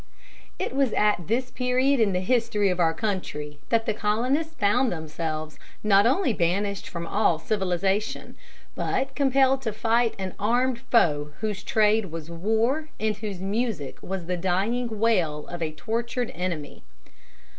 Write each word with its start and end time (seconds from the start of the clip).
It 0.57 0.73
was 0.75 0.93
at 0.93 1.27
this 1.27 1.51
period 1.51 1.99
in 1.99 2.11
the 2.11 2.21
history 2.21 2.69
of 2.71 2.79
our 2.79 2.91
country 2.91 3.59
that 3.69 3.85
the 3.85 3.93
colonists 3.93 4.55
found 4.55 4.91
themselves 4.91 5.59
not 5.83 6.07
only 6.07 6.33
banished 6.33 6.89
from 6.89 7.05
all 7.05 7.37
civilization, 7.37 8.35
but 8.73 9.13
compelled 9.13 9.61
to 9.61 9.71
fight 9.71 10.15
an 10.17 10.33
armed 10.39 10.79
foe 10.89 11.33
whose 11.41 11.61
trade 11.61 12.05
was 12.07 12.31
war 12.31 12.89
and 12.99 13.17
whose 13.17 13.41
music 13.41 14.01
was 14.01 14.25
the 14.25 14.37
dying 14.37 14.87
wail 14.99 15.45
of 15.49 15.61
a 15.61 15.71
tortured 15.71 16.31
enemy. 16.33 16.81